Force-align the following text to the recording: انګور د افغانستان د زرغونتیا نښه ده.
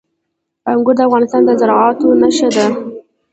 انګور 0.71 0.95
د 0.97 0.99
افغانستان 1.07 1.41
د 1.45 1.49
زرغونتیا 1.59 2.11
نښه 2.21 2.49
ده. 2.55 2.65